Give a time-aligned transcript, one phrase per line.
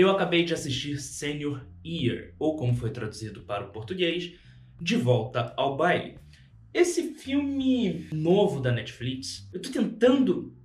[0.00, 4.32] Eu acabei de assistir Senior Year, ou como foi traduzido para o português,
[4.80, 6.16] De Volta ao Baile.
[6.72, 10.56] Esse filme novo da Netflix, eu tô tentando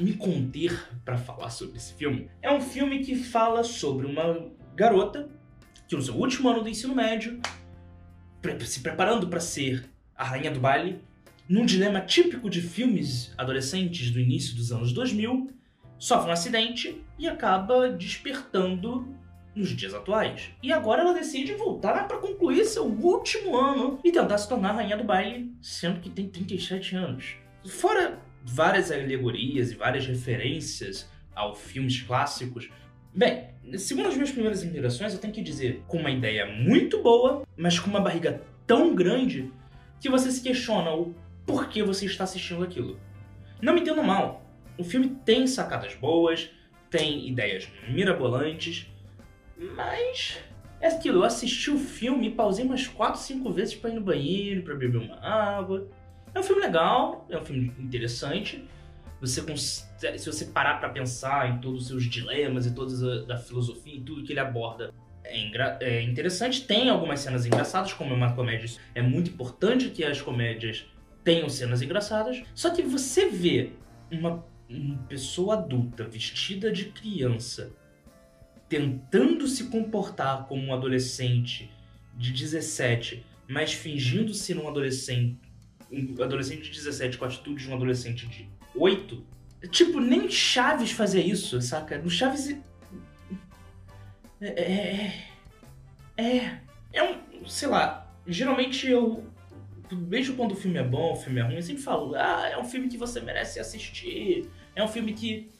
[0.00, 0.72] me conter
[1.04, 2.30] para falar sobre esse filme.
[2.40, 5.28] É um filme que fala sobre uma garota
[5.86, 7.38] que no seu último ano do ensino médio,
[8.64, 9.84] se preparando para ser
[10.14, 10.98] a rainha do baile,
[11.46, 15.57] num dilema típico de filmes adolescentes do início dos anos 2000,
[15.98, 19.14] sofre um acidente e acaba despertando
[19.54, 20.50] nos dias atuais.
[20.62, 24.96] E agora ela decide voltar para concluir seu último ano e tentar se tornar rainha
[24.96, 27.36] do baile, sendo que tem 37 anos.
[27.66, 32.70] Fora várias alegorias e várias referências a filmes clássicos.
[33.14, 37.42] Bem, segundo as minhas primeiras impressões, eu tenho que dizer, com uma ideia muito boa,
[37.56, 39.52] mas com uma barriga tão grande
[40.00, 42.98] que você se questiona o porquê você está assistindo aquilo.
[43.60, 44.47] Não me entendo mal,
[44.78, 46.50] o filme tem sacadas boas,
[46.90, 48.86] tem ideias mirabolantes,
[49.74, 50.38] mas
[50.80, 54.00] é aquilo, eu assisti o filme e pausei umas 4, 5 vezes para ir no
[54.00, 55.88] banheiro, para beber uma água.
[56.34, 58.64] É um filme legal, é um filme interessante.
[59.20, 63.36] Você se você parar para pensar em todos os seus dilemas e toda a da
[63.36, 66.64] filosofia e tudo que ele aborda, é, é, interessante.
[66.64, 68.70] Tem algumas cenas engraçadas, como é uma comédia.
[68.94, 70.86] É muito importante que as comédias
[71.24, 72.42] tenham cenas engraçadas.
[72.54, 73.72] Só que você vê
[74.10, 74.44] uma, uma
[75.08, 77.72] pessoa adulta vestida de criança
[78.68, 81.70] tentando se comportar como um adolescente
[82.14, 85.38] de 17, mas fingindo ser um adolescente
[85.90, 89.24] um adolescente de 17 com a atitude de um adolescente de 8.
[89.70, 91.98] Tipo, nem Chaves fazia isso, saca?
[91.98, 92.56] No Chaves.
[94.40, 94.48] É.
[94.48, 95.28] É.
[96.16, 96.58] É,
[96.92, 97.46] é um.
[97.46, 98.12] Sei lá.
[98.26, 99.24] Geralmente eu.
[99.90, 102.58] Mesmo quando o filme é bom, o filme é ruim, eu sempre falo: ah, é
[102.58, 104.48] um filme que você merece assistir.
[104.78, 105.50] É um filme que.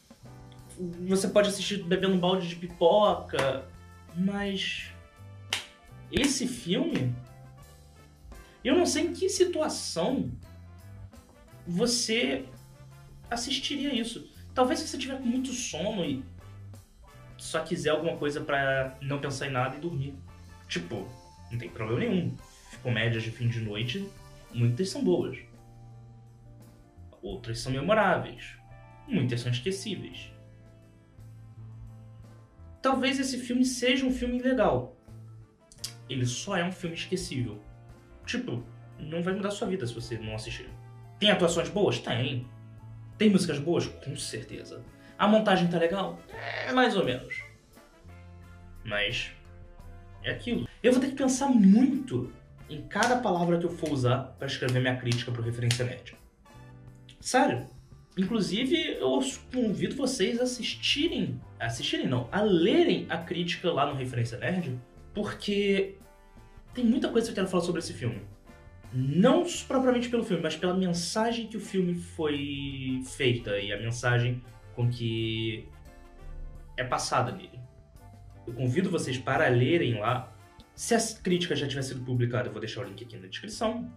[1.08, 3.66] Você pode assistir bebendo um balde de pipoca.
[4.14, 4.92] Mas.
[6.11, 7.14] Esse filme
[8.64, 10.30] eu não sei em que situação
[11.67, 12.45] você
[13.30, 14.30] assistiria isso.
[14.55, 16.24] Talvez se você tiver com muito sono e
[17.36, 20.14] só quiser alguma coisa para não pensar em nada e dormir.
[20.68, 21.08] Tipo,
[21.51, 22.36] não tem problema nenhum.
[22.83, 24.08] Comédias de fim de noite,
[24.52, 25.39] muitas são boas.
[27.23, 28.57] Outras são memoráveis.
[29.08, 30.30] Muitas são esquecíveis.
[32.83, 34.95] Talvez esse filme seja um filme legal.
[36.08, 37.58] Ele só é um filme esquecível.
[38.27, 38.63] Tipo,
[38.98, 40.69] não vai mudar sua vida se você não assistir.
[41.19, 41.98] Tem atuações boas?
[41.98, 42.46] Tem.
[43.17, 43.86] Tem músicas boas?
[43.86, 44.85] Com certeza.
[45.19, 46.20] A montagem tá legal?
[46.29, 47.42] É, mais ou menos.
[48.85, 49.33] Mas
[50.23, 50.69] é aquilo.
[50.83, 52.33] Eu vou ter que pensar muito
[52.69, 56.14] em cada palavra que eu for usar para escrever minha crítica pro Referência Média.
[57.20, 57.77] Sério.
[58.18, 59.20] Inclusive, eu
[59.55, 64.77] convido vocês a assistirem, assistirem não, a lerem a crítica lá no Referência Nerd,
[65.14, 65.95] porque
[66.74, 68.20] tem muita coisa que eu quero falar sobre esse filme.
[68.92, 74.42] Não propriamente pelo filme, mas pela mensagem que o filme foi feita e a mensagem
[74.74, 75.68] com que
[76.77, 77.61] é passada nele.
[78.48, 80.34] Eu convido vocês para lerem lá.
[80.74, 83.92] Se a crítica já tiver sido publicada, eu vou deixar o link aqui na descrição.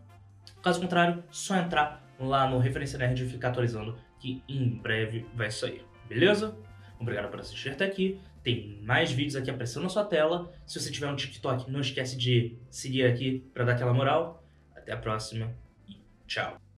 [0.61, 5.83] Caso contrário, só entrar lá no Referência Nerd ficar atualizando que em breve vai sair.
[6.07, 6.55] Beleza?
[6.99, 8.19] Obrigado por assistir até aqui.
[8.43, 10.51] Tem mais vídeos aqui aparecendo na sua tela.
[10.65, 14.43] Se você tiver um TikTok, não esquece de seguir aqui para dar aquela moral.
[14.75, 15.51] Até a próxima
[15.87, 16.61] e tchau.